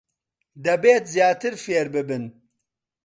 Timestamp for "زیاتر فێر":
1.13-1.87